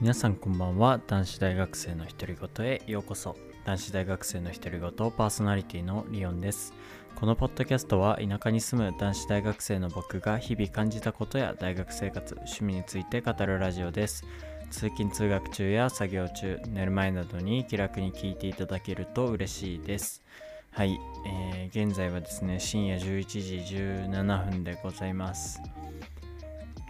[0.00, 0.98] 皆さんこんばんは。
[1.08, 3.36] 男子大学生の独り言へようこそ。
[3.66, 6.72] 男子大学生の独り言パーソナリティのリオンです。
[7.16, 14.24] このポッドキャストは田舎に住む男子大学生の僕が日々感じたことや大学生活趣味について語るラジオです。
[14.70, 20.22] 通勤通学中や作業中寝る前などに気楽に聞いていただけると嬉しいです。
[20.70, 25.60] はい、えー、現在はですね深夜11時17分でございます。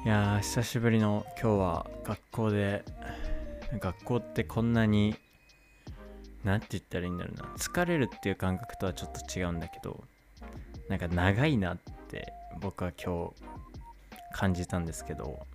[0.03, 2.85] いやー久しぶりの今日は学校で
[3.79, 5.15] 学校ってこんなに
[6.43, 7.45] 何て言ったらいいんだろうな。
[7.57, 10.03] 疲れるっていう感覚とはちょっと違うんだけど
[10.89, 11.79] なんか長いなっ
[12.09, 15.47] て僕は今日感じたんですけど。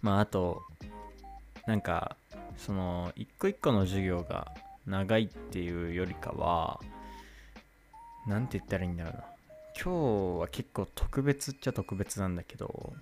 [0.00, 0.62] まああと
[1.66, 2.16] なんか
[2.56, 4.52] その一個一個の授業が
[4.86, 6.78] 長いっていうよりかは
[8.26, 9.24] 何て言ったらいいんだろうな。
[9.74, 12.92] 今日は結構特別っちゃ特別なんだけど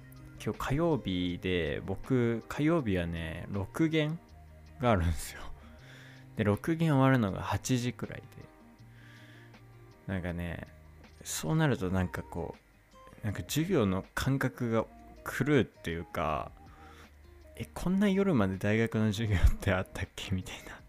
[0.44, 4.18] 今日火曜日で僕火曜日はね6限
[4.80, 5.40] があるんですよ。
[6.36, 8.24] で6限終わるのが8時くらいで。
[10.12, 10.66] なんかね
[11.22, 12.56] そうなるとなんかこ
[13.22, 14.84] うなんか授業の感覚が
[15.24, 16.50] 狂うっていうか
[17.54, 20.34] えこんな夜まで大学の授業ってあったっけ？
[20.34, 20.80] みたいな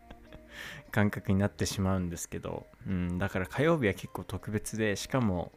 [0.89, 5.51] 感覚になってしまうんですけど、うん、だから火曜日は結構特別でしかも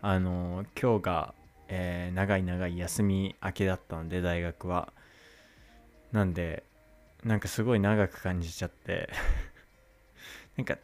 [0.00, 1.34] あの今日が、
[1.72, 4.92] えー、長い長い休み明けだったので大学は。
[6.12, 6.64] なんで
[7.24, 9.08] なんかすごい長く感じちゃって。
[10.58, 10.76] なんか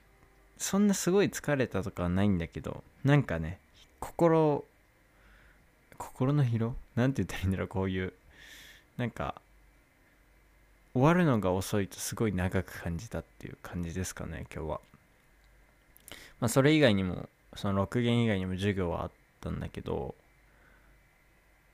[0.57, 3.59] そんなすごい疲れたとかはないんだけどなんかね
[4.01, 4.65] 心
[5.99, 6.77] 心の疲労？
[6.95, 8.13] なんて言ったらいいんだろうこういう。
[8.97, 9.35] なんか
[10.95, 14.81] 終わるのが遅いとすごい長く感じたっていう感じですかね今日は。
[16.41, 20.15] まあそれ以外にもその6限以外にも授業はあったんだけど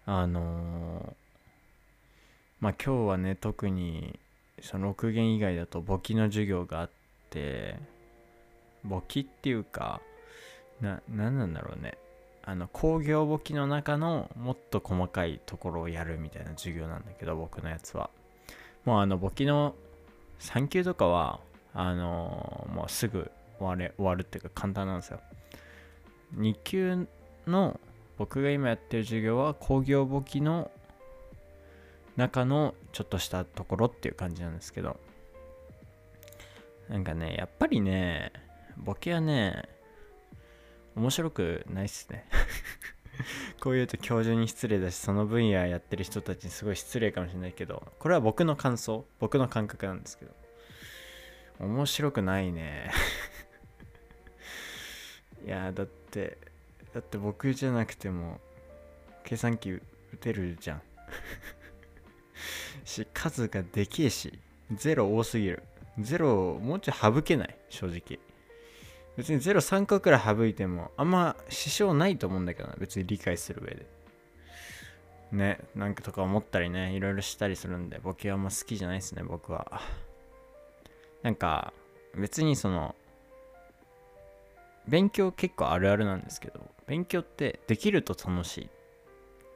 [0.06, 1.14] あの、
[2.60, 4.18] まあ今日はね特に
[4.60, 6.90] その6限以外だと簿記の授業があっ
[7.30, 7.76] て
[8.84, 10.00] 簿記っていうか
[10.80, 11.98] な何なんだろうね。
[12.44, 18.10] あの工業簿記の中のもっと細かいところをやるみたいな授業なんだけど僕のやつは。
[18.84, 19.76] もうあの簿記の
[20.40, 21.38] 3級とかは
[21.72, 25.20] あのー、もうすぐ終われ終わるっていうか簡単なんですよ。
[26.36, 27.06] 2級
[27.46, 27.78] の
[28.22, 30.70] 僕が今やってる授業は工業簿記の
[32.16, 35.00] 中のちょっとしたところっていう感じなんですけど。
[36.88, 38.30] なんかねやっぱりね
[38.76, 39.68] 簿記はね
[40.94, 42.24] 面白くないっすね。
[43.58, 50.32] こう言うと教授に失礼だしその分野やってる人たちにすごい失礼かもしれないけどこれは僕の感想僕の感覚なんですけど。
[51.58, 52.92] 面白くないね。
[55.44, 56.51] いやだって
[56.94, 58.40] だって僕じゃなくても
[59.24, 59.80] 計算機打
[60.20, 60.82] てるじゃん。
[62.84, 64.38] し数がでけえし
[64.72, 65.62] ゼロ多すぎる。
[65.98, 68.18] ゼロもうちょい省けない正直。
[69.16, 73.86] 別にゼロ3個くらい省いてもあんま支障ないと思うんだけどな別に理解する上で。
[75.32, 79.80] ねなんかとか思ったりねいろいろしたりするんで僕はあんま好きじゃないですね僕は。
[81.22, 81.72] なんか
[82.16, 82.94] 別にその
[84.88, 88.68] 勉強結構あるあるなんですけど勉強ってできると楽しいっ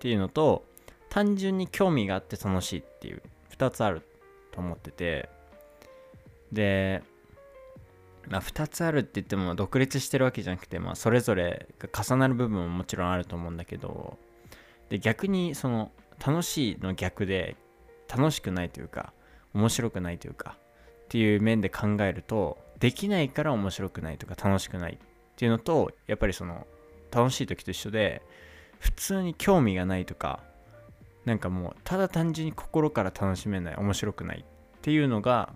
[0.00, 0.64] ていうのと
[1.08, 3.22] 単純に興味があって楽しいっていう
[3.56, 4.02] 2つある
[4.52, 5.28] と思ってて。
[6.52, 7.02] で、
[8.28, 14.18] まあ、2つあるって言っても独立してるわけじゃなくて、まあ、それぞれが重なる部分ももちろんあると思うんだけど
[14.88, 15.92] で逆にその
[16.24, 17.56] 楽しいの逆で
[18.08, 19.12] 楽しくないというか
[19.54, 20.56] 面白くないというか
[21.04, 24.98] っていう面で考えるとできないから面白くないとか楽しくないっ
[25.36, 26.66] ていうのとやっぱりその
[27.10, 28.22] 楽しい時と一緒で
[28.78, 30.40] 普通に興味がないとか
[31.24, 35.54] なんかもうただ単純に心から楽しめない面白くないっていうのが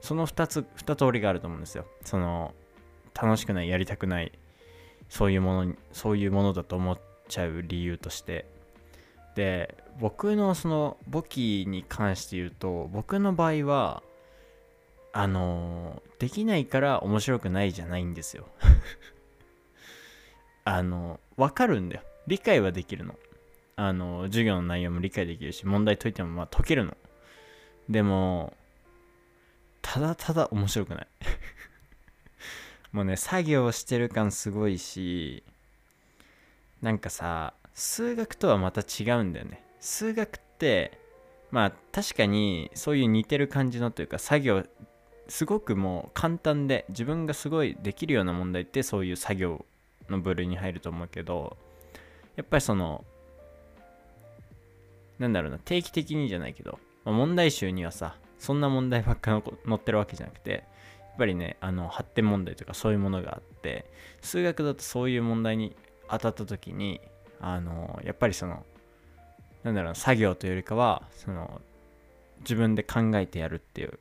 [0.00, 1.86] その2つ2通りがあると思うんですよ。
[2.04, 2.54] その
[3.20, 4.32] 楽しくないやりたくない
[5.08, 8.46] そういうものそういうものだと思っちゃう理由として。
[9.34, 14.02] で僕のその簿記に関して言うと僕の場合は
[15.12, 18.48] あのできないから面白くないじゃないんですよ。
[20.68, 22.02] あの分かるんだよ。
[22.26, 23.14] 理解はできるの。
[23.76, 26.96] あの授業の内容も理解できるし問題解いてもまあ解けるの。
[27.88, 28.52] でも
[29.80, 31.06] ただただ面白くない。
[32.90, 35.44] もうね作業してる感すごいし
[36.82, 39.62] なんかさ数学とはまた違うんだよね。
[39.78, 40.98] 数学って
[41.52, 44.66] まあ確かにそういう似てる感じのというか作業
[45.28, 49.64] すごくもう簡単で自分がすごいできるような問題ってそういう作業
[50.08, 51.56] の部類に入ると思うけど
[52.36, 53.04] やっぱりその
[55.18, 63.86] なんだろうな定期的にじゃないけどまあ、問題集にはさそんな問題ばっか載ってるわけじゃなくてやっぱりねあの発展問題とかそういうものがあって
[64.20, 65.74] 数学だとそういう問題に
[66.10, 67.00] 当たった時に
[67.40, 68.66] あのやっぱりその
[69.62, 71.62] なんだろう作業というよりかはその
[72.40, 73.98] 自分で考えてやるっていう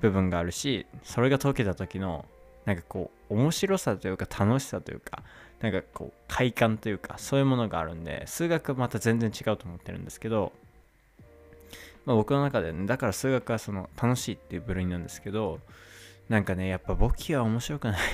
[0.00, 2.24] 部分があるしそれが解けた時の
[2.64, 5.22] なんかこう面白さというか楽しさというか
[5.60, 10.52] なんかこう快感というかそういうものがあるんで数学はまた全然違うと思ってるんですけど、
[12.04, 15.60] まあ、僕の中でねだから数学はその楽しいっていう部類なんですけど
[16.28, 18.00] なんかねやっぱ簿記は面白くない。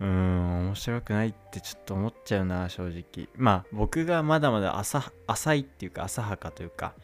[0.00, 3.28] うーん面白くないってちょっと思っちゃうな正直。
[3.36, 6.94] まあ僕がまだまだ浅浅いっていうか浅はかというか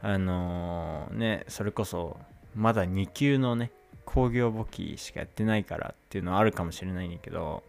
[0.00, 2.18] あのー、ねそれこそ
[2.54, 3.72] まだ2級のね
[4.08, 7.62] 工業簿記しかやってないからっていうのはあるかもしれないんだけど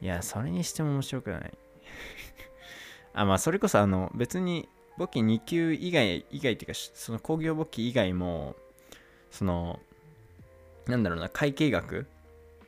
[0.00, 1.54] いやそれにしても面白くない。
[3.14, 4.68] あまあそれこそあの別に
[4.98, 8.56] 簿記2級以外以外っていうかその工業簿記以外も
[9.30, 9.78] その
[10.86, 12.04] なんだろうな会計学っ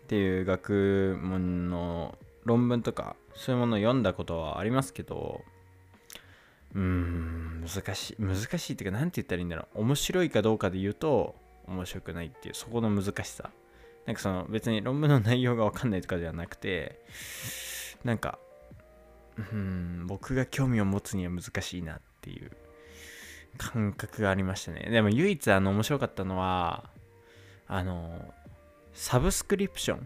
[0.07, 5.43] ていう学問の論文とかそういうものを読んだことはありますけど
[6.73, 9.81] うーん難しい難しいっていうか何て言ったらいいんだろう。
[9.81, 11.35] 面白いかどうかで言うと
[11.67, 13.51] 面白くないっていうそこの難しさ。
[14.07, 17.01] なんかその別に論文の内容が分かんないとかではなくて
[18.05, 18.39] なんか
[19.37, 22.53] うん僕が興味を持つには難しいなっていう
[23.59, 24.89] 感覚がありましたね。
[24.91, 26.89] でも唯一あの面白かったのは
[27.67, 28.33] あの
[28.93, 30.01] サブスクリプションっ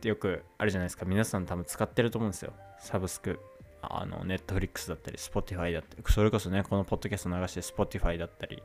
[0.00, 1.04] てよくあるじゃないですか。
[1.04, 2.54] 皆さん多分使ってると思うんですよ。
[2.78, 3.38] サブスク。
[3.82, 8.62] あの、ネットフリックスだったり、スポティファイだったり、それこそね、このポッドキャスト流して、スポティファイだったり、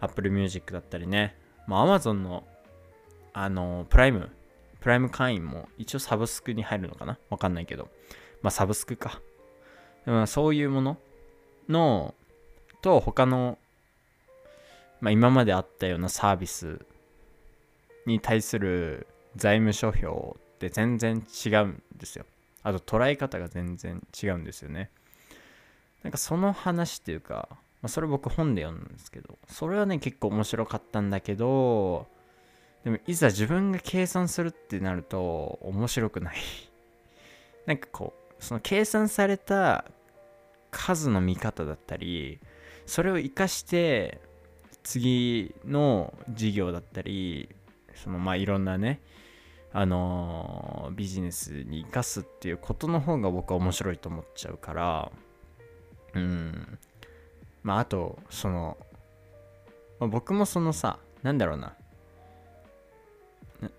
[0.00, 1.36] アップルミュージックだったりね、
[1.66, 2.44] まあ、アマゾンの、
[3.32, 4.30] あの、プライム、
[4.80, 7.18] プライム会員も一応サブスクに入るのかな？
[7.30, 7.88] わかんないけど。
[8.42, 9.20] まあ、サブスクか。
[10.04, 10.98] まあ、そういうもの
[11.68, 12.14] の、
[12.82, 13.58] と、他の、
[15.00, 16.84] まあ、今まであったようなサービス
[18.06, 19.06] に対する
[19.36, 22.24] 財務諸表って全然違うんですよ。
[22.64, 24.90] あと捉え方が全然違うんですよね。
[26.02, 27.48] なんかその話っていうか、
[27.82, 32.06] まあ、それ僕本で読んだんですけど、それはね結構面白かったんだけど、
[32.84, 36.36] でもいざ自分が計算するってなると面白くない。
[37.66, 39.84] なんかこう、その計算された
[40.70, 42.40] 数の見方だったり、
[42.86, 44.20] それを活かして
[44.84, 47.48] 次の事業だったり、
[47.96, 49.00] そのまあいろんなね、
[49.72, 55.12] あのー、ビジネスに生かすっていうことの方が僕は面白いと思っちゃうから
[56.14, 56.78] うん。
[57.62, 58.76] まああとその、
[60.00, 61.74] まあ、僕もそのさなんだろうな。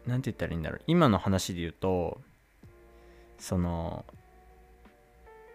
[0.08, 0.82] なんて言ったらいいんだろう。
[0.88, 2.22] 今の話で言うと
[3.38, 4.06] その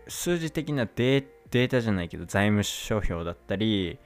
[0.08, 3.98] 数字的なデータじゃないけど財務諸表だったり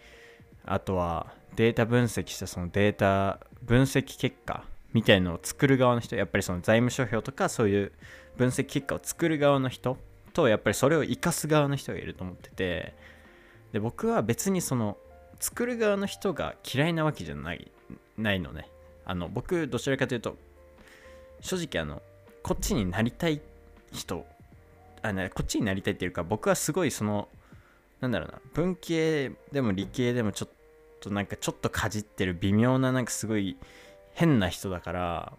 [0.64, 7.92] あとはデータ分析したそのデータ分析結果みたいのを作る側の人やっぱりその財務諸表とかそういう
[8.36, 9.96] 分析結果を作る側の人
[10.32, 12.94] とやっぱりそれを生かす側の人がいると思ってて
[13.72, 14.96] で僕は別にその
[15.40, 17.70] 作る側の人が嫌いなわけじゃない
[18.16, 18.69] ないのね。
[19.04, 20.36] あの僕どちらかというと
[21.40, 22.02] 正直あの
[22.42, 23.40] こっちになりたい
[23.92, 24.24] 人
[25.02, 27.29] あねこっちになりたいっていうか僕はすごいその
[28.00, 30.50] なんだろうな文系でも理系でもちょっ
[31.00, 33.56] となんかちょっとかじってる微妙ななんかすごい
[34.14, 35.32] 変な人だから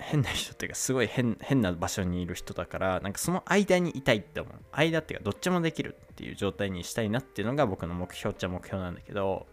[0.00, 4.54] 変な人っていうかすごい変な場所にいる人だからなんかその間にいたいって思う。
[4.72, 9.46] 間っていうかどっちもできるっていう状態にしたいなっていうのが僕の目標っちゃ目標なんだけど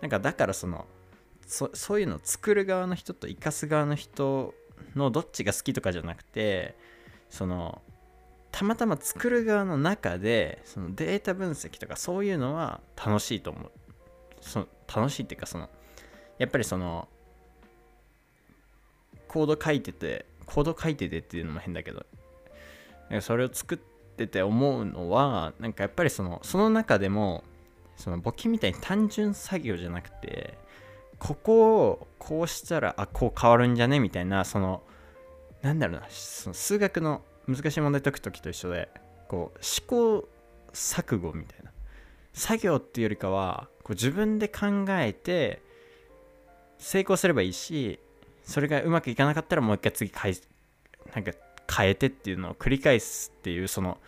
[0.00, 0.86] なんかだからその
[1.46, 4.54] そういうの作る側の人と生かす側の人
[4.94, 6.76] のどっちが好きとかじゃなくて
[7.30, 7.80] その
[8.50, 13.70] たまたま作る側の中でそのデータ分析とかそういうのは楽しいと思う。
[14.40, 15.68] その楽しいっていうかその
[16.38, 17.08] やっぱりその
[19.28, 22.04] コード書いててコード書いててっていうのも変だけど
[23.20, 27.44] それを作ってて思うのはなんかやっぱりそのその中でも
[27.96, 30.58] その簿記みたいに単純作業じゃなくて
[31.18, 34.82] ここをこうしたらあこう変わるんじゃねみたいなその
[35.62, 38.88] なんだろうなその数学の難しい問題解く時と一緒で
[39.28, 40.28] こう試行
[40.72, 41.68] 錯誤みたいな。
[42.38, 45.60] 作業っていうよりかはこう自分で考えて
[46.78, 47.98] 成功すればいいし
[48.48, 50.36] それがうまくいかなかったらもう一回次変え
[51.14, 51.32] なんか
[51.70, 53.98] 変えてっていうのを繰り返すっていうその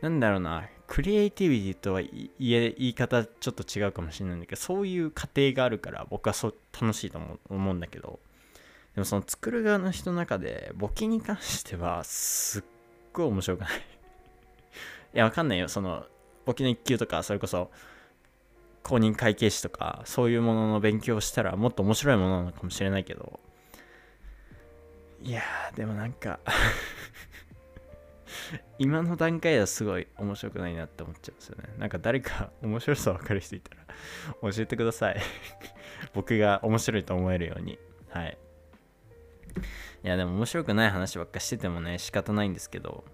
[0.00, 8.18] なんだろうなクリエイティビティとは言い言い方ちょっと違うかもしれないんだけどそういう過程があるから僕はそう楽しいと思うんだけど
[8.96, 12.62] でもその作る側の人の中で簿記に関してはすっ
[13.12, 13.70] ごい面白くない？
[15.14, 15.68] いやわかんないよ。
[15.68, 16.06] その
[16.44, 17.70] 簿記の1級とかそれこそ
[18.82, 23.40] 公認会計士とかそういうものの勉強をしたらもっと面白いものなのかもしれないけど
[25.22, 26.40] いやーでもなんか
[28.78, 31.74] 今の段階ではすごい面白くないなって思っちゃうんですよね。
[31.78, 33.84] なんか誰か面白さ分かる人いたら
[34.42, 35.20] 教えてください。
[36.14, 37.78] 僕が面白いと思えるように。
[38.10, 38.38] はい。
[40.04, 43.04] いやでも面白くない話ばっかしててもね仕方ないんですけど。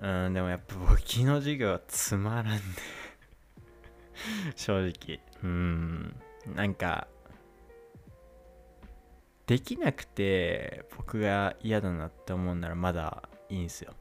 [0.00, 2.60] うんでもやっぱ簿記の授業はつまらんね。
[4.56, 5.20] 正直。
[5.42, 6.20] うん。
[6.54, 7.06] なんか
[9.52, 13.92] できなくて僕が嫌だなって思うならまだいいんですよ。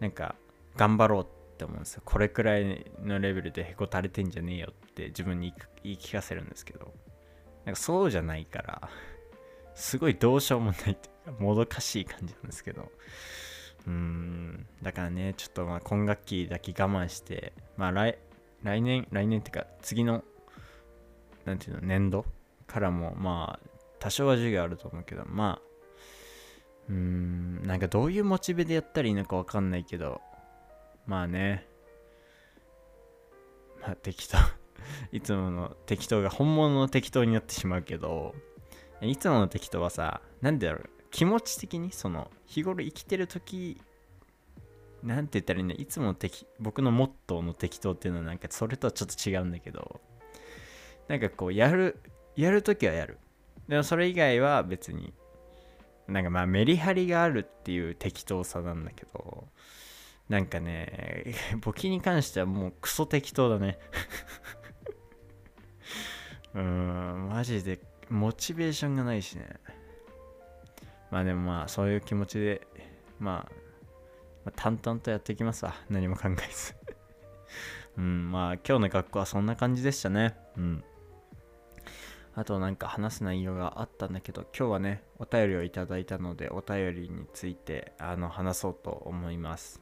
[0.00, 0.36] なんか
[0.74, 1.26] 頑張ろうっ
[1.58, 2.02] て思うんですよ。
[2.02, 5.52] これくらいのレベルでへこたれてんじゃねえよって自分に
[5.84, 6.94] 言い聞かせるんですけど。
[7.66, 8.88] なんかそうじゃないから
[9.74, 12.90] すごいどうしようもないっていうかもどかしい感じなんですけど。
[13.86, 14.66] うーん。
[14.80, 18.18] だからねちょっとまあ今学期だけ我慢してまあ来
[18.62, 20.24] 来年来年っていうか次の
[21.44, 22.24] なんていうの年度
[22.72, 25.72] からもまあ多少は授業あると思うけどまあ
[26.88, 30.20] うーんなんかどういうモチベでやったらいいのかわかんないけど
[31.06, 31.66] まあね。
[33.80, 34.38] まあ適当。
[35.12, 38.34] いつもの適当が本物の適当になってしまうけど
[39.00, 40.90] いつもの適当はさなんでだろう。
[41.10, 43.80] 気持ち的にその日頃生きてる時
[45.02, 50.00] なんて言ったらいいんだいつもの適僕のモットーの適当っていうのはなんかそれとはちょっと違うんだけど
[51.08, 52.00] なんかこうやる
[52.36, 53.18] やるときはやる。
[53.68, 55.12] でもそれ以外は別に
[56.08, 59.48] なんかまあメリハリがあるっていう適当さなんだけど
[60.28, 63.78] なんかね 簿記に関してはもうクソ適当だね。
[66.54, 69.48] うーんマジでモチベーションがないしね。
[71.10, 72.66] まあでもまあそういう気持ちで
[73.18, 73.52] まあ、
[74.44, 75.74] まあ、淡々とやっていきますわ。
[75.88, 76.74] 何も考えず。
[77.96, 80.34] うんまあ今日の学校はそんな感じでしたね。
[80.56, 80.84] うん。
[82.34, 89.80] あとなんか話す内容があったんだけど今日はねお便りをいただいたのでお便りについてあの話そうと思います。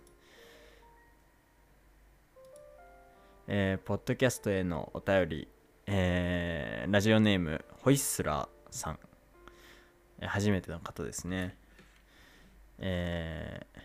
[3.53, 5.49] えー、ポッドキャストへのお便り、
[5.87, 8.99] えー、ラジオネームホイッスラーさん、
[10.21, 11.57] えー初めての方ですね。
[12.79, 13.81] えー、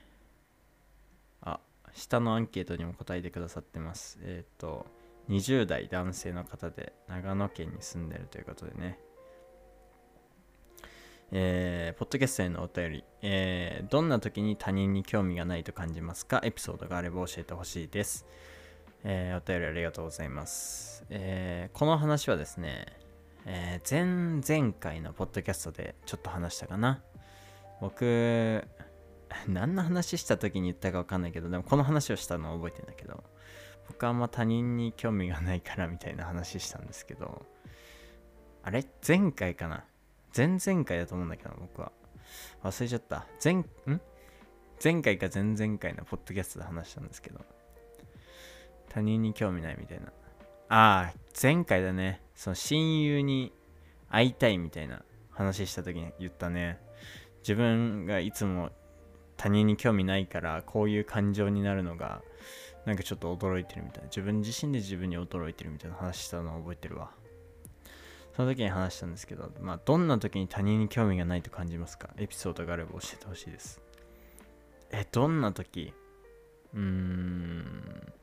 [1.41, 1.59] あ
[1.93, 4.19] 下のアンケートにも答えてくださってます。
[4.21, 4.85] えっ、と
[5.29, 8.99] 20代男性の方で長野県に住んでるということでね。
[11.31, 16.39] えー、ポッドキャストへのお便り、えー、どんな時に他人に興味がないと感じますか？
[16.43, 18.27] エピソードがあれば教えてほしいです、
[19.03, 22.85] えー、お便りありがとうございます、えー、この話はですね、
[23.45, 27.01] えー、前々回のポッドキャストでちょっと話したかな。
[27.81, 28.63] 僕
[29.47, 33.23] 何の話した時に言ったか分かんないけどでもこの話をしたのを覚えてんだけど。
[33.87, 37.45] 僕あんま他人に興味がないからみたいな話したんですけど
[38.63, 38.85] あれ？
[39.07, 39.83] 前回かな？
[40.35, 41.91] 前々回だと思うんだけど僕は。
[42.63, 43.27] 忘れちゃった。
[43.43, 43.65] 前ん？
[44.83, 47.39] 前回か前々回のポッドキャストで話したんですけど。
[48.89, 50.07] 他人に興味ないみたいな。
[50.69, 52.21] ああ前回だね。
[52.33, 53.53] その親友に
[54.09, 56.79] 会いたいみたいな話した時に言ったね。
[57.41, 58.71] 自分がいつも
[59.37, 62.21] 他人に興味ないからこういう感情になるのが
[62.85, 64.09] なんかちょっと驚いてるみたいな。
[64.09, 67.11] 自分自身で自分に驚いてるみたいな話したのを覚えてるわ。
[68.35, 72.09] その時に話したんですけどまあどんな時に他人に興味がないと感じますか？
[72.17, 73.81] エピソードがあれば教えてほしいです。
[74.91, 75.93] えどんな時？
[76.73, 78.13] うーん。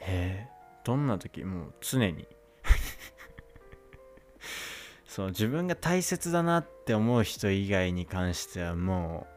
[0.00, 1.42] えー、どんな時？
[1.42, 2.28] もう常に。
[5.06, 9.35] そう自分が大切だなって思う人以外に関してはもう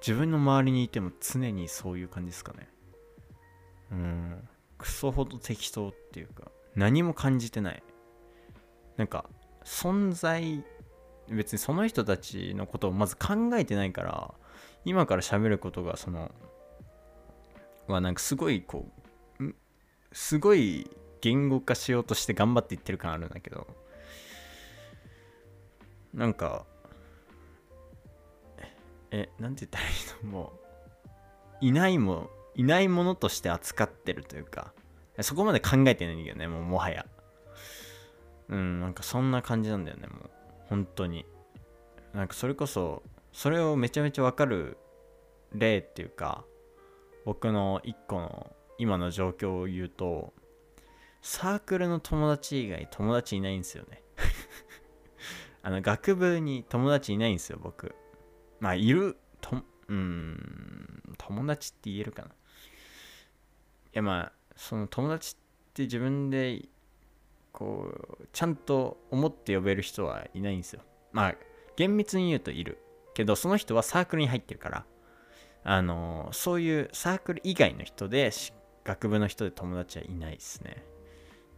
[0.00, 2.68] 自分の周りにいても常にそういう感じですかね。
[3.92, 4.48] うん。
[4.78, 7.82] クソほど適当っていうか何も感じてない。
[8.96, 9.26] なんか
[9.64, 10.64] 存在
[11.28, 14.34] 別にその人たちのことをまず考えてないから
[14.84, 16.30] 今から喋ることがその
[17.86, 19.54] はなんかすごいこう
[20.12, 20.90] すごい
[21.20, 23.66] 言語化しようとして頑張って言ってる感あるんだけど
[26.14, 26.66] なんか
[29.10, 30.30] えなんて言ったらいいの？
[30.30, 30.52] も
[31.60, 34.72] ういないもいないものとして扱ってるというか。
[35.22, 37.04] そこまで考えてないんだよねもうもはや。
[38.48, 40.30] うんなんかそんな感じなんだよねもう。
[40.68, 41.26] 本当に。
[42.14, 43.02] なんかそれこそ
[43.32, 44.78] それをめちゃめちゃわかる
[45.52, 46.44] 例っていうか
[47.24, 50.32] 僕の一個の今の状況を言うと
[51.22, 54.02] サークルの友達以外友達いないんですよね。
[55.62, 57.94] あの学部に友達いないんですよ僕。
[58.60, 59.56] まあいると
[59.88, 62.28] うん友達って言えるかな。
[62.28, 62.32] い
[63.92, 66.62] やまあその友達って自分で
[67.52, 70.82] こうちゃんと思って呼べる人はいないんですよ。
[71.12, 71.34] まあ
[71.76, 72.78] 厳密に言うといる
[73.14, 74.86] けどその人はサークルに入ってるから
[75.64, 78.30] あのそういうサークル以外の人で
[78.84, 80.84] 学部の人で友達はいないですね。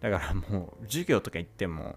[0.01, 1.97] だからもう授業とか行っても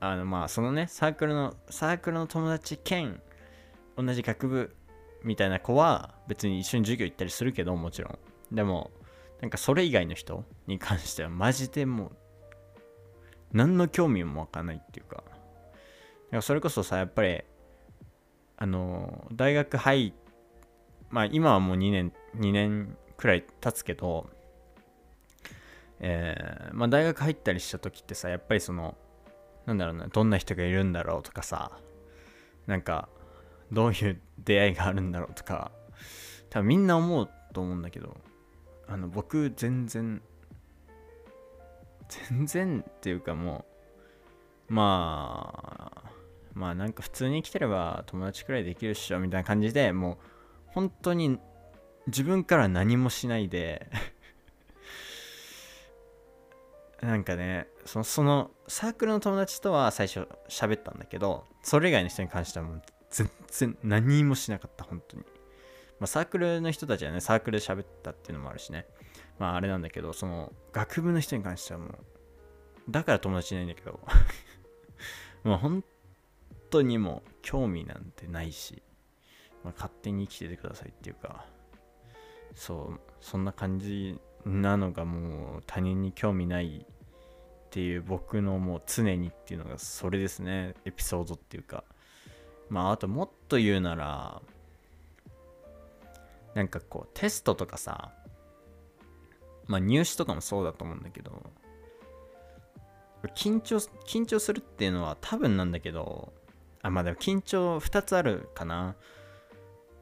[0.00, 3.20] あのまあそのねサークルのサークルの友達兼
[3.96, 4.76] 同じ学部
[5.22, 8.54] みたいな子は別に一緒に授業行ったりするけどもちろん。
[8.54, 8.90] でも
[9.40, 12.10] なんかそれ以外の人に関してはマジでもう
[13.52, 15.24] 何の興味も湧かないっていうか
[16.30, 17.42] かそれこそさやっぱり
[18.56, 20.14] あの大学入
[21.10, 24.28] まあ今はもう2年2年くらい経つけど
[25.98, 28.96] えー、まあ大学入ったりした時ってさやっぱりその
[29.64, 31.72] なんだろうなどんな人がいるんだろうとかさ
[32.66, 33.08] なんか
[33.72, 35.70] どういう出会いがあるんだろうとか
[36.50, 38.16] 多分みんな思うと思うんだけど
[38.88, 40.22] あの僕全然
[42.08, 43.64] 全然っていうかも
[44.68, 46.10] うまあ
[46.54, 50.16] まあなんか普通に生きてれば友達くらいできるっしょみたいな感じでもう
[50.68, 51.38] 本当に
[52.06, 53.90] 自分から何もしないで
[57.02, 65.22] なんかねそのそのサークルの友達とは最初喋ったんだけどそれ以外の人に関してはもう全然何もしなかった本当に。
[65.98, 68.86] まあサークルの人たちはねサークルで喋ったっていうのもあるしね。
[69.38, 71.90] まああれなんだけどその学部の人に関してはもう
[72.90, 74.00] だから友達いないんだけど。
[75.44, 75.84] もう本
[76.70, 78.82] 当にもう興味なんてないし、
[79.62, 81.46] まあ、勝手に生きててくださいっていうか
[82.56, 90.74] そうそんな感じなのがもう他人に興味ないっていう僕のもう常にっていうのがそれですね。
[90.84, 91.84] エピソードっていうか。
[92.68, 94.42] まああともっと言うなら
[96.54, 98.12] なんかこうテストとかさ
[99.66, 101.42] まあ入試とかもそうだと思うんだけど
[103.34, 103.76] 緊張
[104.06, 106.32] 緊張するっていうのは多分なんだけど
[106.82, 108.94] あまあでも緊張2つあるかな。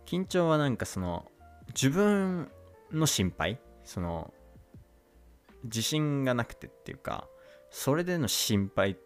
[0.07, 1.25] 緊張はなんかその
[1.69, 2.51] 自分
[2.93, 4.33] の心配その
[5.65, 7.27] 自信がなくてっていうか
[7.71, 8.99] それでの心配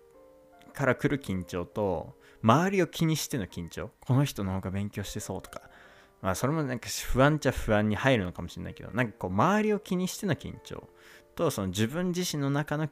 [0.73, 3.91] から来る緊張と周りを気にしての緊張？
[4.01, 5.63] この人の方が勉強してそうとか。
[6.21, 10.89] まあそれもなんか不安っちゃ不安に入るのかもしれないけどなんかこう周りを気にしての緊張？
[11.37, 12.89] とその自分自身の中の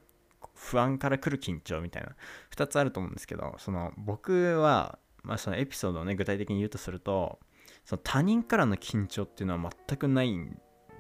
[0.55, 2.15] 不安から来る緊張みたいな。
[2.55, 7.41] 2つあると思うんですけどその僕はまあそのエピソードをね具体的に言うとすると
[7.85, 10.57] その他人からの緊張っていうのは全くないん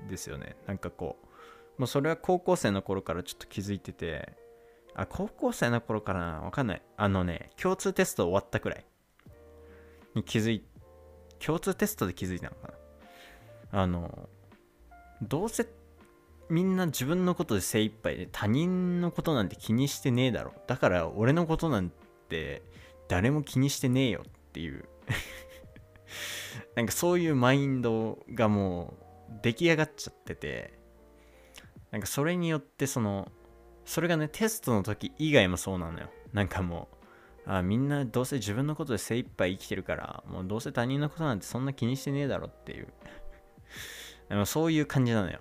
[0.08, 0.56] ですよね。
[0.66, 1.26] なんかこう
[1.80, 4.32] もうそれは高校生の頃からちょっと気づいてて
[4.98, 6.82] あ高校生の頃からわかんない。
[6.96, 8.86] あのね共通テスト終わったくらい。
[10.14, 10.64] に気づい
[11.38, 12.68] 共通テストで気づいたのか
[13.72, 13.82] な。
[13.82, 14.28] あの
[15.20, 15.66] どうせ
[16.48, 20.54] みんな自分のことで精一杯で他人のことなんて気にしてねえだろ。
[20.66, 21.90] だから俺のことなん
[22.28, 22.62] て
[23.08, 24.88] 誰も気にしてねえよっていう。
[26.74, 28.94] なんかそういうマインドがも
[29.28, 30.76] う出来上がっちゃってて。
[31.92, 33.30] なんかそれによってその
[33.86, 36.10] それがねテストの時以外もそうなのよ。
[36.32, 36.88] なんかも
[37.46, 42.88] うあみんなどうせ自分のことで精一杯生きてるからもうどうせ他人のことなんてそんな気にしてねえだろっていう。
[44.28, 45.38] でもそういう感じなのよ。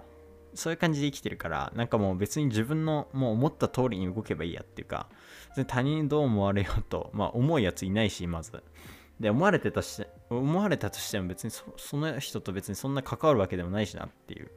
[0.53, 5.09] そういう感じで生きてるからなんかもう別に自分のもう思った通りに動けばいいやっていうか
[5.67, 8.63] 他人にどう思われようと まあ思うやついないしまず。
[9.19, 14.51] で思われてたし思われたとしても別にその人と別にそんな関わるわけでもないしなっていう。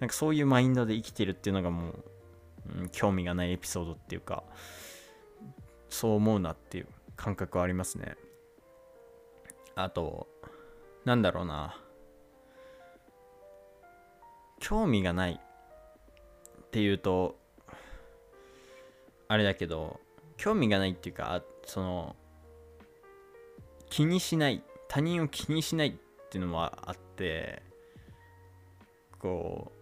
[0.00, 2.04] なんかそういうマインドで生きてるっていうのがもう、
[2.92, 4.42] 興味がないエピソードっていうか
[5.88, 8.16] そう思うなっていう感覚はありますね。
[9.74, 10.28] あと
[11.04, 11.80] なんだろうな。
[14.60, 17.38] 興味がないっていうと
[19.28, 20.00] あれだけど
[20.36, 22.16] 興味がないっていうかその
[23.88, 25.92] 気にしない他人を気にしないっ
[26.28, 27.62] ていうのもあって
[29.18, 29.77] こう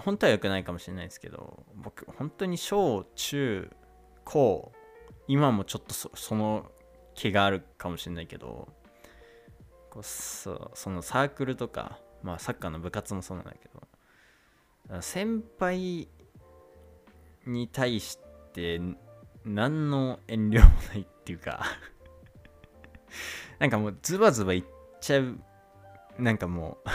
[0.00, 3.70] 本当は良くないかもしれないですけど僕本当に小中
[4.24, 4.72] 高
[5.26, 6.70] 今もちょっとその
[7.14, 8.68] 気があるかもしれないけど
[9.90, 13.68] こうそそのサークルとかまあサッカーの部活もそうなんだけ
[14.88, 16.08] ど先輩
[17.46, 18.18] に対し
[18.52, 18.80] て
[19.44, 21.64] 何の遠慮もないっていうか
[23.58, 24.64] なんかもうズバズバ言っ
[25.00, 25.38] ちゃう
[26.18, 26.88] なんかもう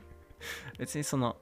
[0.78, 1.36] 別にその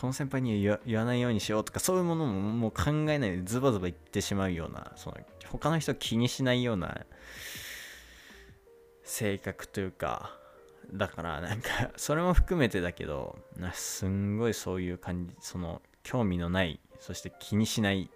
[0.00, 5.18] この先輩には言わないようにしようとかそういうものももう考えないでズバズバ言ってしまうようなその
[5.50, 7.04] 他の人気にしないような
[9.04, 10.34] 性格というか
[10.90, 18.10] だからなんか それも含めてだけどなすんごいそういう感じその興味のないそして気にしない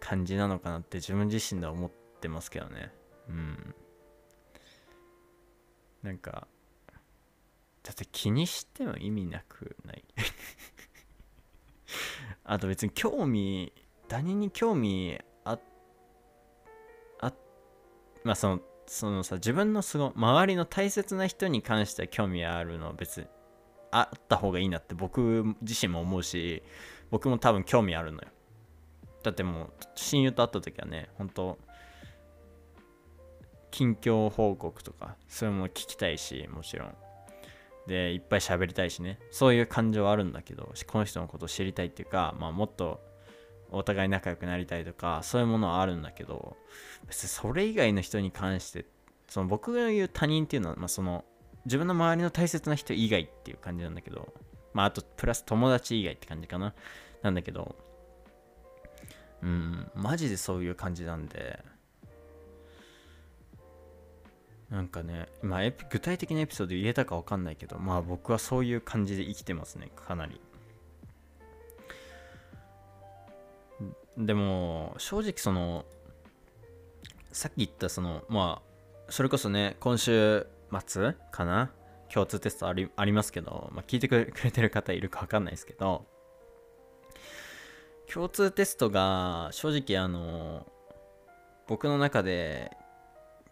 [0.00, 2.92] 感じなのかなって自分自身では思ってますけどね。
[3.28, 3.74] うん。
[6.02, 6.48] なんか
[7.84, 10.04] だって気にしても意味なくない？
[12.48, 13.72] あと別に興味
[14.08, 15.58] 他人に興味あ
[17.20, 17.32] あ
[18.24, 23.26] まあそのそのさ自分のすご周りの大切な人に関しては興味あるの別に
[23.90, 26.62] あった方がいいなって僕自身も思うし
[27.10, 28.28] 僕も多分興味あるのよ。
[29.22, 31.58] だってもう親友と会った時はね本当
[33.70, 36.94] 近況報告とかそういうも聞きたいしもちろん。
[37.88, 39.18] でいっぱい喋りたいしね。
[39.32, 43.00] そういう感情はあるんだけどこの人のことを知りたいっていうか、まあ、もっと
[43.70, 46.56] お互い仲良くなりたいとかそういうものはあるんだけど
[47.06, 48.86] 別にそれ以外の人に関して
[49.26, 51.24] その僕が言う他人っていうのは、まあ、その
[51.64, 54.32] 自分の周りの大切な人以外っていう感じなんだけど
[54.72, 56.74] まああとプラス友達以外って感じかな。
[57.22, 57.74] なんだけど
[59.42, 61.62] うんマジでそういう感じなんで
[64.70, 70.40] なんかね、まあ、具体的なエピソード言えたか分かんないけど、まあ僕はそういう感じで生きてますね、かなり。
[74.18, 75.86] でも、正直その、
[77.32, 80.46] さっき言ったその、まあ、それこそね、今週
[80.86, 81.70] 末かな
[82.12, 86.06] 共通テストありありますけど、まあ、聞いてくれてる方いるか分かんないですけど、
[88.12, 90.66] 共通テストが正直あの、
[91.66, 92.72] 僕の中で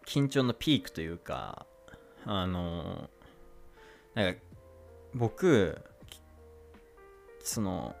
[0.07, 1.67] 緊張のピークというか
[2.25, 3.09] あの
[4.15, 4.39] なんか
[5.13, 5.79] 僕
[7.43, 7.95] その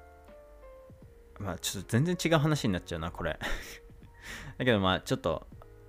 [1.37, 3.37] まあちょっと全然違う話になっちゃうなこれ。
[4.57, 5.45] だけどまあちょっと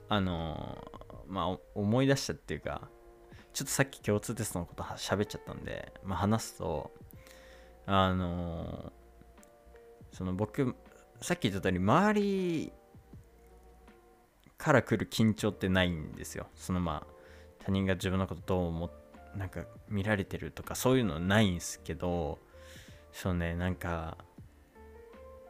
[0.09, 0.87] あの
[1.27, 2.89] まあ思い出したっていうか
[3.55, 6.93] ちょっとさっき共通テストのこと喋っちゃったんで、まあ、話すと
[7.87, 8.93] あの
[10.13, 10.75] その僕
[11.21, 12.73] さっき言った通り周り
[14.59, 16.49] から来る緊張ってないんですよ。
[16.57, 17.15] そのまあ
[17.65, 18.91] 他人が自分のことどう思
[19.37, 22.39] なんか見られてるとかそういうのないんですけど
[23.13, 24.19] そうねなんか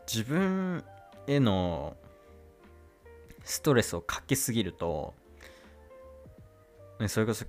[0.07, 0.85] 自分
[1.27, 1.97] への
[3.44, 5.14] ストレスをかけすぎると、
[7.01, 7.47] ね、それこそ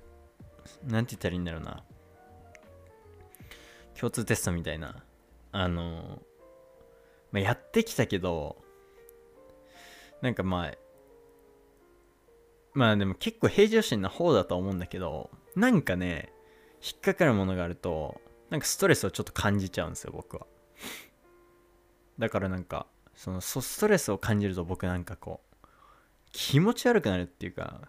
[0.86, 1.84] 何て言ったらいいんだろうな。
[3.98, 5.04] 共通テストみたいな
[5.52, 6.22] あの、
[7.32, 8.56] まあ、やってきたけど
[10.22, 10.74] なんかまあ
[12.72, 16.32] まあでも結構平常心な方だと思うんだけど、なんかね、
[16.82, 20.46] 引っかかるものがあると、なんかストレスをちょっと感じちゃうんですよ、僕は。
[22.18, 25.66] だからなんか、そのストレスを感じると僕なんかこう、
[26.32, 27.88] 気持ち悪くなるっていうか、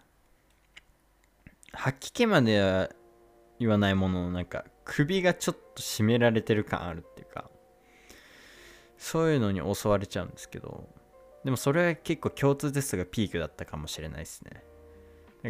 [1.72, 2.90] 吐き気までは
[3.58, 7.50] 言わないものの、なんか首がちょっと締められてる感あるっていうか、
[8.98, 10.88] そういうのに襲われちゃうんですけど、
[11.44, 14.62] でもそれは結構共通テストがピークだったかもしれないですね。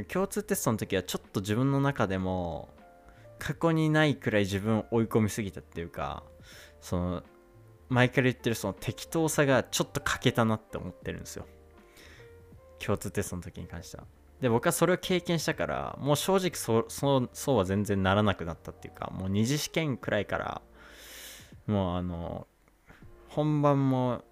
[0.09, 2.71] 共通テストの時はちょっと自分の中でも
[3.39, 6.23] 過去にないくらい自分を追い込みすぎたっていうか
[6.81, 7.23] その
[7.89, 11.47] 前から言ってるその適当さがちょっと欠けたなって思ってるんですよ。
[12.79, 14.05] 共通テストの時に関しては。
[14.41, 20.63] で僕はそれを経験したからもう正直そそそうは全然ならなくなったっていうかもう二次試験くらいから
[21.67, 22.49] もうあの
[23.29, 24.25] 本番も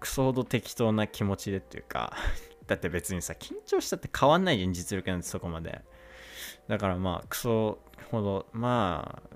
[0.00, 2.14] クソほど適当な気持ちでっていうか
[2.66, 5.82] だって別にさ、緊張したって変わんないじゃん、実力なんてそこまで。
[6.68, 7.78] だからまあ、クソ
[8.10, 9.34] ほど、まあ、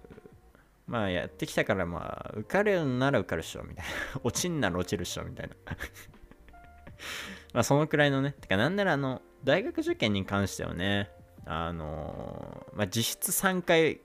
[0.87, 4.21] まあやってきたからまあ、受かるなら受かるっしょ、みたいな。
[4.25, 5.55] 落ちんなら落ちるっしょ、みたいな。
[7.53, 11.11] まあそのくらいのね、てかなんならあの、大学受験に関してはね、
[11.45, 14.01] あのー、まあ実質3回、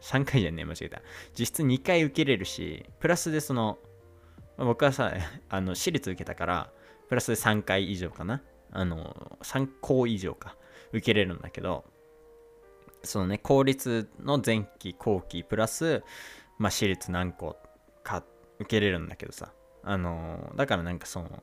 [0.00, 1.02] 3回じゃねえ、間違えた。
[1.36, 3.78] 実質2回受けれるし、プラスでその、
[4.56, 5.12] まあ、僕はさ、
[5.48, 6.70] あの、私立受けたから、
[7.08, 8.42] プラスで3回以上かな。
[8.70, 10.56] あの、3校以上か、
[10.92, 11.84] 受けれるんだけど、
[13.02, 16.02] そのね、公立の前期、後期、プラス、
[16.58, 17.56] まあ、私立何校
[18.02, 18.24] か
[18.58, 19.52] 受けれるんだけどさ、
[19.82, 21.42] あの、だからなんかその、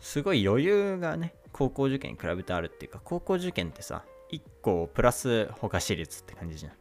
[0.00, 6.72] すごい余裕がね、高校受験に比べてあるっていうか、高校受験ってさ、1個プラス他私立って感じじゃん。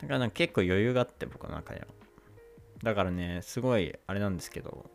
[0.00, 1.86] だからなんか結構余裕があって、僕の中では。
[2.82, 4.90] だからね、すごいあれなんですけど、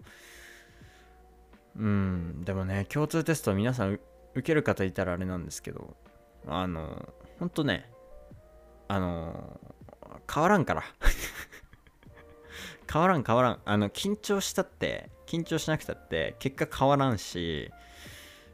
[1.78, 4.00] うん、でもね、共通テスト皆さん
[4.34, 5.96] 受ける方いたらあれなんですけど、
[6.48, 7.90] あの、ほんとね、
[8.88, 9.60] あの、
[10.32, 10.84] 変わらんから。
[12.92, 13.62] 変わらん変わらん。
[13.64, 17.72] あの、緊張したって、緊張しなくたって、結果変わらんし、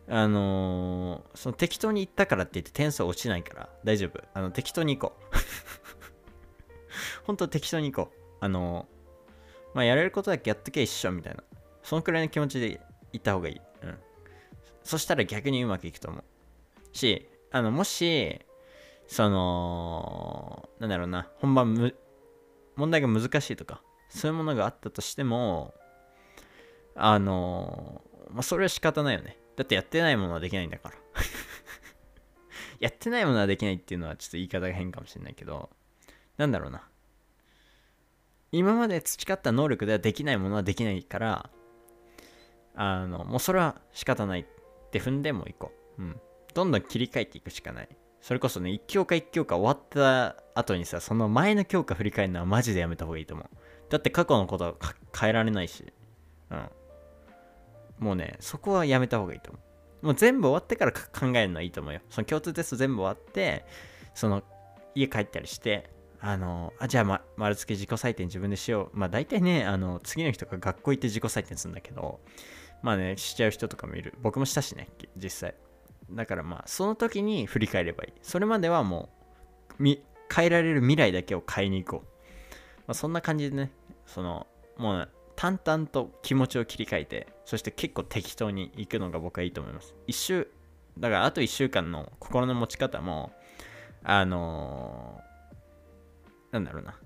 [0.09, 4.23] あのその適当に言ったからって言って点数落ちないから大丈夫。
[4.33, 5.21] あの、適当に行こう。
[7.25, 8.17] ほんと適当に行こう。
[8.39, 8.87] あの、
[9.73, 11.43] まあ、やれることだけやっとけ一緒みたいな。
[11.83, 12.79] そのくらいの気持ちで
[13.17, 13.61] 行った方がいい。
[13.83, 13.97] うん。
[14.83, 16.23] そしたら逆にうまくいくと思う。
[16.97, 18.39] し、あの、もし、
[19.07, 21.95] その、なんだろうな、本番む、
[22.75, 25.73] 問題が難しいとか、そういうものがあったとしても、
[26.95, 29.37] あの、まあ、それは仕方ないよね。
[29.55, 30.95] だってやってないものはできないんだから。
[32.79, 35.69] やってないものはできないっていうのはちょっと言い方が変かもしれないけど、
[36.37, 36.87] なんだろうな。
[38.51, 41.49] 今まで培った能力ではできないものはできないから、
[42.77, 44.45] あの、もうそれは仕方ないっ
[44.91, 46.01] て踏んでもいこう。
[46.01, 46.21] うん。
[46.53, 47.89] どんどん切り替えていくしかない。
[48.21, 53.49] それこそね、1教科1教科終わった後にさ、その前の教科振り返るのはマジでやめた方がいいと思う。
[53.89, 54.75] だって過去のことは
[55.17, 55.91] 変えられないし。
[56.51, 56.69] うん。
[57.99, 59.59] もうね、そこはやめた方がいいと思
[60.03, 60.05] う。
[60.05, 62.01] もう全部終わってから考えるのはいいと思うよ。
[62.09, 63.65] その共通テスト全部終わって、
[64.13, 64.43] その
[64.93, 68.97] 家帰ったりして、あの、あ、じゃあ、ま、丸付け自己採点自分でしよう。
[68.97, 72.19] まあ大体ね、あの、次の日とか学校行って自己採点するんだけど、
[72.81, 74.13] まあね、しちゃう人とかもいる。
[74.21, 75.55] 僕もしたしね、実際。
[76.11, 78.13] だからまあ、その時に振り返ればいい。
[78.21, 79.09] それまではも
[79.79, 79.83] う、
[80.33, 82.07] 変えられる未来だけを変えに行こう。
[82.87, 83.71] まあ、そんな感じでね、
[84.05, 89.93] その、もう、淡々と気持ちを切り替えて、そして結構適当に行くのが僕はいいと思います。
[90.07, 90.47] 一週、
[90.97, 93.31] だからあと1週間の心の持ち方も、
[94.03, 96.99] あのー、なんだろうな。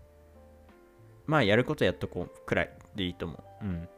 [1.25, 3.65] まあ、やることやっとこうくらいでいいと思う。
[3.65, 3.89] うん。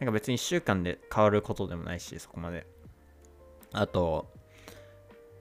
[0.00, 2.66] なんか別に1週間で変わることでもないし、そこまで。
[3.72, 4.32] あと、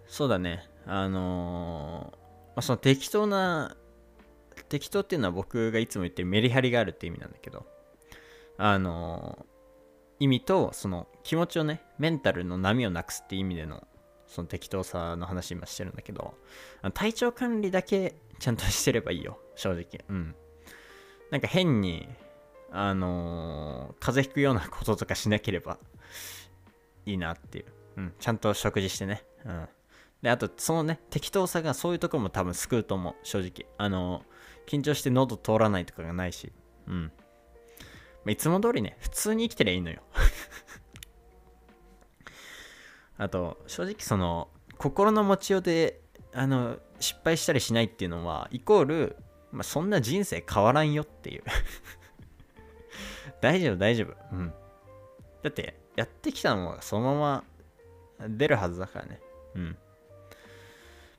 [0.08, 0.70] そうだね。
[0.86, 3.76] あのー、まあ、その適当な、
[4.68, 7.66] 適当っていうのは僕がいつも言ってるメリハリがあるって意味なんだけど、
[8.62, 9.46] あの
[10.20, 13.88] 意味とその気持ちをねメンタルの波をなくすって意味での
[14.28, 16.36] その適当さの話今してるんだけど
[16.94, 20.36] 体調管理だけちゃんとしてればいいよ正直うん
[21.32, 22.08] なんか変に
[22.72, 25.78] あのー、風邪ひくようなこととかしなければ
[27.06, 27.66] いいなっていう、
[27.98, 29.24] うん、ちゃんと食事してね。
[29.46, 29.68] うん。
[30.22, 33.70] であとそのね適当さがそういうとこも多分救うと思う正直。
[33.78, 36.52] あのー、緊張して喉通らないとかがないし。
[36.88, 37.12] うん。
[38.26, 40.02] まあ、いつも通りね、普通に生きてりゃいいのよ。
[43.18, 46.02] あと、正直その、心の持ちようで、
[46.34, 49.18] あの、失敗したりしないっていうのは、イコール、
[49.52, 51.44] まあ、そんな人生変わらんよっていう。
[53.42, 54.36] 大丈夫、大丈夫。
[54.36, 54.54] うん。
[55.44, 57.44] だって、やってきたのはそのま
[58.20, 59.22] ま出るはずだからね。
[59.56, 59.78] うん。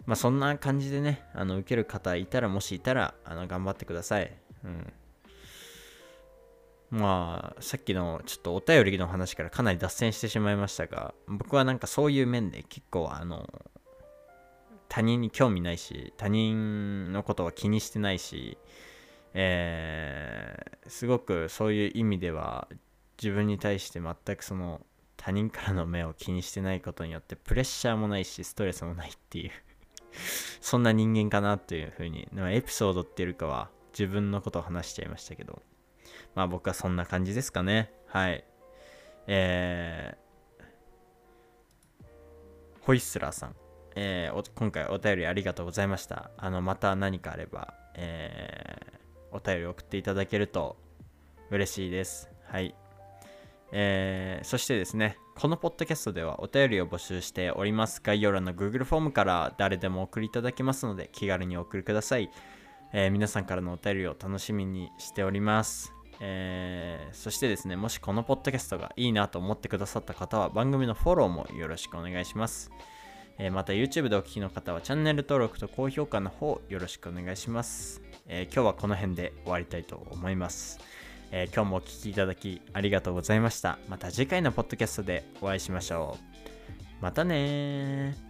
[0.06, 4.32] まあ、そんな感じでね、あの、受ける方いたら、もしいたら、あの、頑張ってください。
[4.64, 4.92] うん。
[6.90, 13.46] まあ、さっきのちょっとお便りの話からかなり脱線してしまいましたが、僕はなんかそういう面で結構あの、
[14.88, 18.58] 他人に興味ないし、他人のことは気にしてないし、
[19.34, 22.68] えー、すごくそういう意味では
[23.22, 24.80] 自分に対して全くその
[25.16, 29.50] 他人からの目を気にしてないことによってプレッシャーもないしストレスもないっていう
[30.60, 35.62] そんな人間かなというふうにエピソードっていうかは自分のことを話しちゃいましたけど
[36.34, 37.92] まあ僕はそんな感じですかね。
[38.06, 38.44] はい。
[39.26, 42.04] えー、
[42.82, 43.56] ホイッスラーさん。
[43.96, 46.30] えー、今回お便りありがとうございました。
[46.36, 48.99] あの、また何かあれば、えー、
[49.32, 50.76] お便り送っていただけると
[51.50, 52.30] 嬉しいです。
[52.44, 52.74] はい。
[53.72, 58.00] えー、そしてですね、このポッドキャストではお便りを募集しております。
[58.04, 62.30] 概要欄の Google フォームから誰でも送りいただけますので、気軽にお送りください。
[62.92, 65.92] えー、皆さんからのお便りを楽しみにしております。
[66.20, 72.70] えー、そしてですね、もしこのポッドキャストがいいなと思ってくださった方は番組のフォローもよろしくお願いします。
[73.42, 78.02] えー、また YouTube でお聞きの方はチャンネル登録と高評価の方よろしくお願いします。
[78.28, 80.78] えー、今日はこの辺で終わりたいと思います。
[81.32, 83.78] え今日もお聴きいただきありがとうございました。
[83.88, 87.02] また次回のポッドキャストでお会いしましょう。
[87.02, 88.29] またね